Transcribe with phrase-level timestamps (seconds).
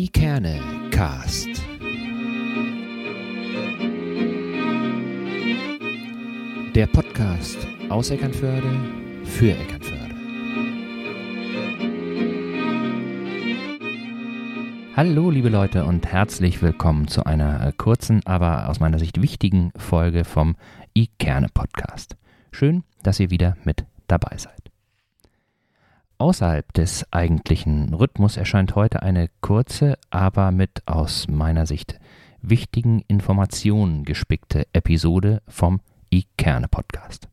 [0.00, 0.60] Ikerne
[0.92, 1.48] Cast.
[6.72, 8.70] Der Podcast aus Eckernförde
[9.24, 10.14] für Eckernförde.
[14.94, 20.22] Hallo liebe Leute und herzlich willkommen zu einer kurzen, aber aus meiner Sicht wichtigen Folge
[20.22, 20.54] vom
[20.94, 22.16] Ikerne Podcast.
[22.52, 24.67] Schön, dass ihr wieder mit dabei seid.
[26.20, 32.00] Außerhalb des eigentlichen Rhythmus erscheint heute eine kurze, aber mit aus meiner Sicht
[32.42, 37.28] wichtigen Informationen gespickte Episode vom iKerne Podcast.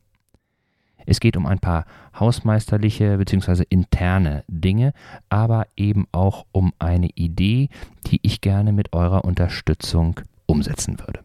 [1.04, 1.84] Es geht um ein paar
[2.18, 3.64] hausmeisterliche bzw.
[3.68, 4.92] interne Dinge,
[5.28, 7.70] aber eben auch um eine Idee,
[8.06, 11.24] die ich gerne mit eurer Unterstützung umsetzen würde.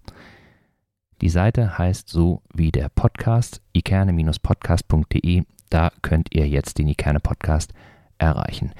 [1.21, 5.43] die Seite heißt so wie der Podcast, ikerne-podcast.de.
[5.69, 7.73] Da könnt ihr jetzt den Ikerne Podcast
[8.17, 8.71] erreichen.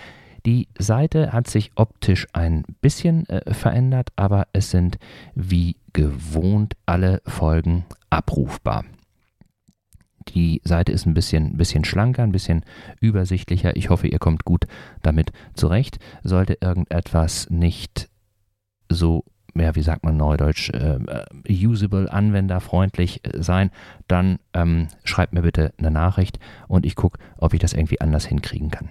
[0.46, 4.98] Die Seite hat sich optisch ein bisschen äh, verändert, aber es sind
[5.36, 8.84] wie gewohnt alle Folgen abrufbar.
[10.30, 12.64] Die Seite ist ein bisschen, bisschen schlanker, ein bisschen
[13.00, 13.76] übersichtlicher.
[13.76, 14.66] Ich hoffe, ihr kommt gut
[15.02, 16.00] damit zurecht.
[16.24, 18.10] Sollte irgendetwas nicht
[18.90, 19.24] so
[19.56, 20.98] ja, wie sagt man neudeutsch, äh,
[21.48, 23.70] usable, anwenderfreundlich sein,
[24.08, 28.26] dann ähm, schreibt mir bitte eine Nachricht und ich gucke, ob ich das irgendwie anders
[28.26, 28.90] hinkriegen kann.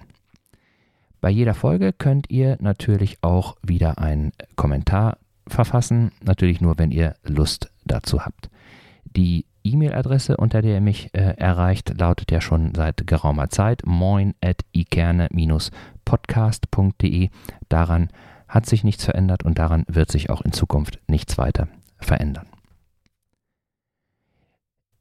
[1.19, 7.15] Bei jeder Folge könnt ihr natürlich auch wieder einen Kommentar verfassen, natürlich nur, wenn ihr
[7.23, 8.49] Lust dazu habt.
[9.05, 14.35] Die E-Mail-Adresse, unter der ihr mich äh, erreicht, lautet ja schon seit geraumer Zeit moin
[14.41, 17.29] at ikerne-podcast.de.
[17.69, 18.09] Daran
[18.47, 21.69] hat sich nichts verändert und daran wird sich auch in Zukunft nichts weiter
[21.99, 22.47] verändern.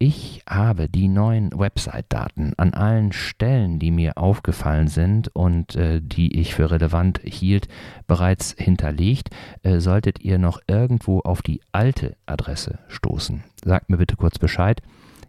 [0.05, 6.41] Ich habe die neuen Website-Daten an allen Stellen, die mir aufgefallen sind und äh, die
[6.41, 7.69] ich für relevant hielt,
[8.09, 9.31] bereits hinterlegt.
[9.63, 14.83] Äh, solltet ihr noch irgendwo auf die alte Adresse stoßen, sagt mir bitte kurz Bescheid.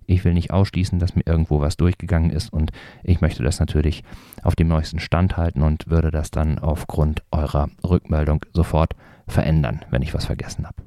[0.07, 2.71] Ich will nicht ausschließen, dass mir irgendwo was durchgegangen ist und
[3.03, 4.03] ich möchte das natürlich
[4.41, 8.95] auf dem neuesten Stand halten und würde das dann aufgrund eurer Rückmeldung sofort
[9.27, 10.77] verändern, wenn ich was vergessen habe.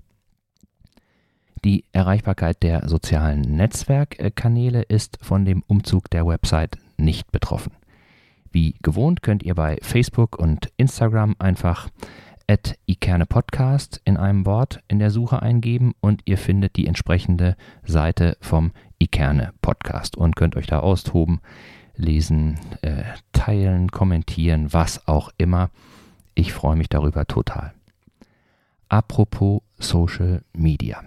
[1.64, 7.72] Die Erreichbarkeit der sozialen Netzwerkkanäle ist von dem Umzug der Website nicht betroffen.
[8.52, 11.88] Wie gewohnt könnt ihr bei Facebook und Instagram einfach
[12.48, 18.36] at ikernepodcast in einem Wort in der Suche eingeben und ihr findet die entsprechende Seite
[18.40, 21.40] vom Ikerne Podcast und könnt euch da austoben,
[21.96, 23.02] lesen, äh,
[23.32, 25.70] teilen, kommentieren, was auch immer.
[26.34, 27.72] Ich freue mich darüber total.
[28.88, 31.02] Apropos Social Media.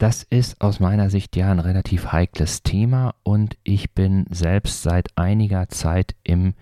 [0.00, 5.08] Das ist aus meiner Sicht ja ein relativ heikles Thema und ich bin selbst seit
[5.14, 6.54] einiger Zeit im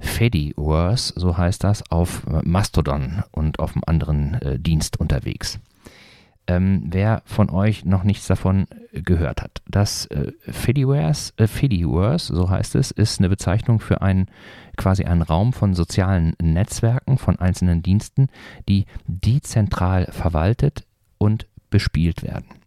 [0.00, 5.60] Fediverse, so heißt das, auf Mastodon und auf einem anderen äh, Dienst unterwegs.
[6.46, 12.48] Ähm, wer von euch noch nichts davon gehört hat, das äh, Fediverse, äh, Fediverse, so
[12.48, 14.30] heißt es, ist eine Bezeichnung für einen
[14.78, 18.28] quasi einen Raum von sozialen Netzwerken von einzelnen Diensten,
[18.66, 20.86] die dezentral verwaltet
[21.18, 22.57] und bespielt werden.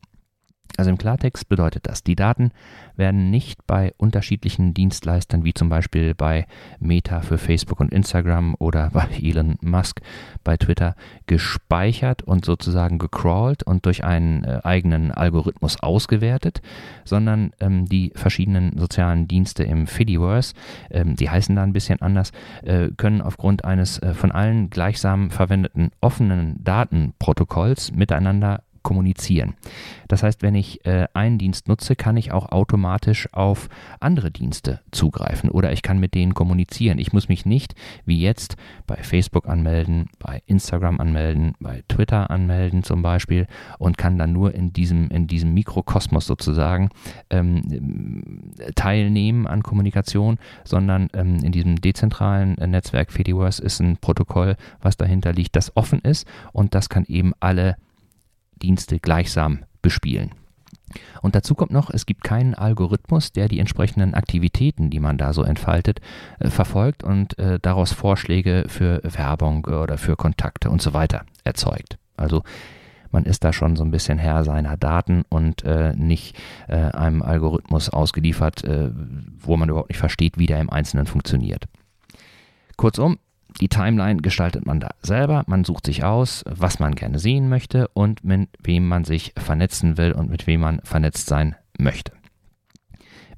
[0.81, 2.49] Also im Klartext bedeutet das, die Daten
[2.95, 6.47] werden nicht bei unterschiedlichen Dienstleistern wie zum Beispiel bei
[6.79, 10.01] Meta für Facebook und Instagram oder bei Elon Musk
[10.43, 10.95] bei Twitter
[11.27, 16.63] gespeichert und sozusagen gecrawlt und durch einen äh, eigenen Algorithmus ausgewertet,
[17.05, 20.55] sondern ähm, die verschiedenen sozialen Dienste im Fediverse,
[20.89, 22.31] ähm, die heißen da ein bisschen anders,
[22.63, 29.55] äh, können aufgrund eines äh, von allen gleichsam verwendeten offenen Datenprotokolls miteinander kommunizieren.
[30.07, 33.69] Das heißt, wenn ich äh, einen Dienst nutze, kann ich auch automatisch auf
[33.99, 36.99] andere Dienste zugreifen oder ich kann mit denen kommunizieren.
[36.99, 37.75] Ich muss mich nicht
[38.05, 38.57] wie jetzt
[38.87, 43.47] bei Facebook anmelden, bei Instagram anmelden, bei Twitter anmelden zum Beispiel
[43.77, 46.89] und kann dann nur in diesem, in diesem Mikrokosmos sozusagen
[47.29, 54.97] ähm, teilnehmen an Kommunikation, sondern ähm, in diesem dezentralen Netzwerk Fediverse ist ein Protokoll, was
[54.97, 57.77] dahinter liegt, das offen ist und das kann eben alle
[58.61, 60.31] Dienste gleichsam bespielen.
[61.21, 65.33] Und dazu kommt noch, es gibt keinen Algorithmus, der die entsprechenden Aktivitäten, die man da
[65.33, 66.01] so entfaltet,
[66.39, 71.97] äh, verfolgt und äh, daraus Vorschläge für Werbung oder für Kontakte und so weiter erzeugt.
[72.17, 72.43] Also
[73.11, 76.37] man ist da schon so ein bisschen Herr seiner Daten und äh, nicht
[76.67, 78.91] äh, einem Algorithmus ausgeliefert, äh,
[79.39, 81.65] wo man überhaupt nicht versteht, wie der im Einzelnen funktioniert.
[82.77, 83.19] Kurzum,
[83.59, 85.43] die Timeline gestaltet man da selber.
[85.47, 89.97] Man sucht sich aus, was man gerne sehen möchte und mit wem man sich vernetzen
[89.97, 92.13] will und mit wem man vernetzt sein möchte.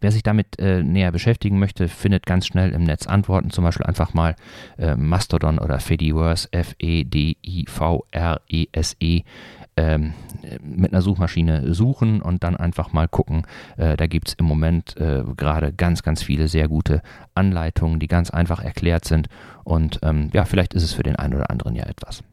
[0.03, 3.85] Wer sich damit äh, näher beschäftigen möchte, findet ganz schnell im Netz Antworten, zum Beispiel
[3.85, 4.35] einfach mal
[4.77, 7.63] äh, Mastodon oder Fediverse, F-E-D-I-V-R-E-S-E,
[9.77, 10.13] ähm,
[10.61, 13.44] mit einer Suchmaschine suchen und dann einfach mal gucken.
[13.77, 17.01] Äh, da gibt es im Moment äh, gerade ganz, ganz viele sehr gute
[17.33, 19.29] Anleitungen, die ganz einfach erklärt sind.
[19.63, 22.23] Und ähm, ja, vielleicht ist es für den einen oder anderen ja etwas.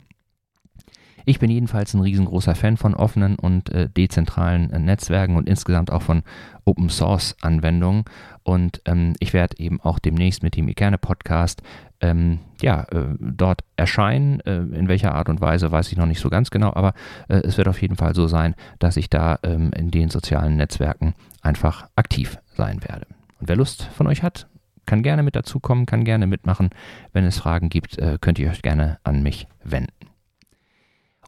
[1.24, 5.90] Ich bin jedenfalls ein riesengroßer Fan von offenen und äh, dezentralen äh, Netzwerken und insgesamt
[5.90, 6.22] auch von
[6.64, 8.04] Open Source Anwendungen.
[8.42, 11.62] Und ähm, ich werde eben auch demnächst mit dem Ikerne Podcast
[12.00, 14.40] ähm, ja, äh, dort erscheinen.
[14.40, 16.94] Äh, in welcher Art und Weise weiß ich noch nicht so ganz genau, aber
[17.28, 20.56] äh, es wird auf jeden Fall so sein, dass ich da ähm, in den sozialen
[20.56, 23.06] Netzwerken einfach aktiv sein werde.
[23.40, 24.46] Und wer Lust von euch hat,
[24.86, 26.70] kann gerne mit dazukommen, kann gerne mitmachen.
[27.12, 30.09] Wenn es Fragen gibt, äh, könnt ihr euch gerne an mich wenden.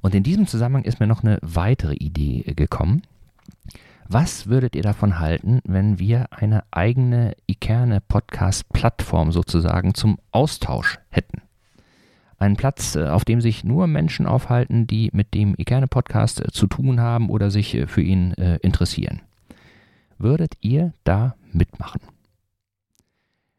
[0.03, 3.03] Und in diesem Zusammenhang ist mir noch eine weitere Idee äh, gekommen.
[4.09, 10.99] Was würdet ihr davon halten, wenn wir eine eigene Ikerne Podcast Plattform sozusagen zum Austausch
[11.09, 11.41] hätten?
[12.39, 16.51] Einen Platz, äh, auf dem sich nur Menschen aufhalten, die mit dem Ikerne Podcast äh,
[16.51, 19.21] zu tun haben oder sich für ihn interessieren.
[20.19, 22.01] Würdet ihr da mitmachen?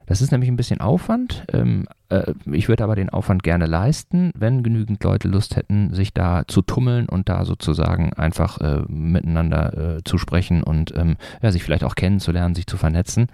[0.06, 1.46] Das ist nämlich ein bisschen Aufwand.
[1.52, 6.14] Ähm, äh, ich würde aber den Aufwand gerne leisten, wenn genügend Leute Lust hätten, sich
[6.14, 11.52] da zu tummeln und da sozusagen einfach äh, miteinander äh, zu sprechen und ähm, ja,
[11.52, 13.28] sich vielleicht auch kennenzulernen, sich zu vernetzen.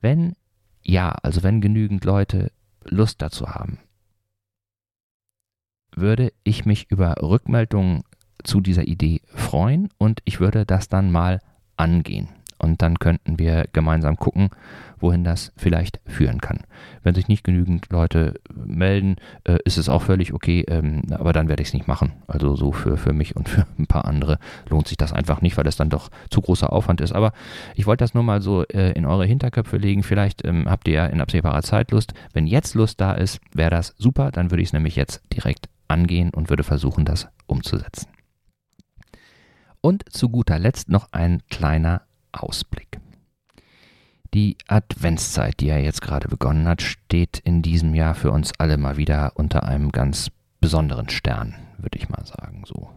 [0.00, 0.34] Wenn
[0.82, 2.52] ja, also wenn genügend Leute
[2.84, 3.78] Lust dazu haben,
[5.94, 8.02] würde ich mich über Rückmeldungen
[8.42, 11.40] zu dieser Idee freuen und ich würde das dann mal
[11.76, 12.28] angehen.
[12.60, 14.50] Und dann könnten wir gemeinsam gucken,
[14.98, 16.60] wohin das vielleicht führen kann.
[17.02, 21.48] Wenn sich nicht genügend Leute melden, äh, ist es auch völlig okay, ähm, aber dann
[21.48, 22.12] werde ich es nicht machen.
[22.26, 25.56] Also so für, für mich und für ein paar andere lohnt sich das einfach nicht,
[25.56, 27.12] weil es dann doch zu großer Aufwand ist.
[27.12, 27.32] Aber
[27.74, 30.02] ich wollte das nur mal so äh, in eure Hinterköpfe legen.
[30.02, 32.12] Vielleicht ähm, habt ihr ja in absehbarer Zeit Lust.
[32.32, 34.30] Wenn jetzt Lust da ist, wäre das super.
[34.30, 38.08] Dann würde ich es nämlich jetzt direkt angehen und würde versuchen, das umzusetzen.
[39.80, 43.00] Und zu guter Letzt noch ein kleiner Ausblick.
[44.32, 48.76] Die Adventszeit, die ja jetzt gerade begonnen hat, steht in diesem Jahr für uns alle
[48.76, 50.30] mal wieder unter einem ganz
[50.60, 52.62] besonderen Stern, würde ich mal sagen.
[52.64, 52.90] So.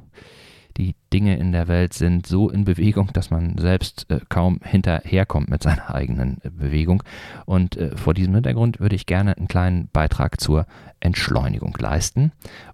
[0.78, 5.50] Die Dinge in der Welt sind so in Bewegung, dass man selbst äh, kaum hinterherkommt
[5.50, 7.04] mit seiner eigenen äh, Bewegung.
[7.46, 10.66] Und äh, vor diesem Hintergrund würde ich gerne einen kleinen Beitrag zur
[11.00, 12.32] Entschleunigung leisten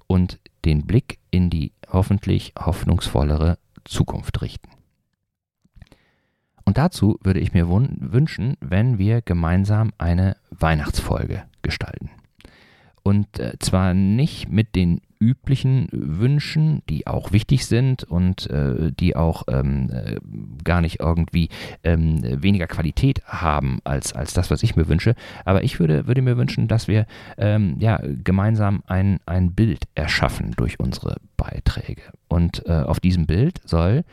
[0.08, 4.70] und den Blick in die hoffentlich hoffnungsvollere Zukunft richten.
[6.80, 12.10] Dazu würde ich mir wünschen, wenn wir gemeinsam eine Weihnachtsfolge gestalten.
[13.04, 19.18] Und äh, zwar nicht mit den üblichen Wünschen, die auch wichtig sind und äh, die
[19.18, 20.22] auch ähm, äh,
[20.64, 21.50] gar nicht irgendwie
[21.84, 25.16] ähm, weniger Qualität haben als, als das, was ich mir wünsche.
[25.44, 30.54] Aber ich würde, würde mir wünschen, dass wir ähm, ja, gemeinsam ein, ein Bild erschaffen
[30.56, 32.04] durch unsere Beiträge.
[32.30, 34.06] Und äh, auf diesem Bild soll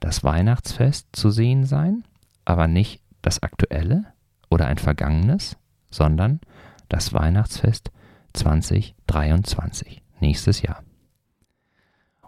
[0.00, 2.02] das Weihnachtsfest zu sehen sein,
[2.44, 4.06] aber nicht das aktuelle
[4.50, 5.56] oder ein vergangenes,
[5.90, 6.40] sondern
[6.88, 7.90] das Weihnachtsfest
[8.34, 10.82] 2023, nächstes Jahr.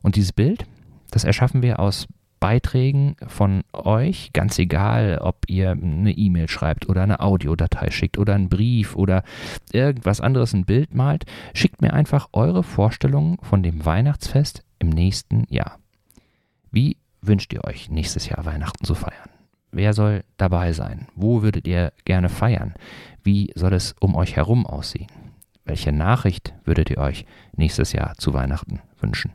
[0.03, 0.67] Und dieses Bild,
[1.11, 2.07] das erschaffen wir aus
[2.39, 8.35] Beiträgen von euch, ganz egal, ob ihr eine E-Mail schreibt oder eine Audiodatei schickt oder
[8.35, 9.25] einen Brief oder
[9.73, 15.45] irgendwas anderes, ein Bild malt, schickt mir einfach eure Vorstellungen von dem Weihnachtsfest im nächsten
[15.49, 15.79] Jahr.
[16.71, 19.31] Wie wünscht ihr euch nächstes Jahr Weihnachten zu feiern?
[19.77, 21.07] Wer soll dabei sein?
[21.17, 22.73] Wo würdet ihr gerne feiern?
[23.23, 25.11] Wie soll es um euch herum aussehen?
[25.67, 29.33] Welche Nachricht würdet ihr euch nächstes Jahr zu Weihnachten wünschen?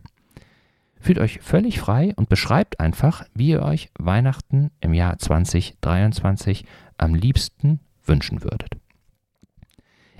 [0.99, 6.65] Fühlt euch völlig frei und beschreibt einfach, wie ihr euch Weihnachten im Jahr 2023
[6.97, 8.71] am liebsten wünschen würdet.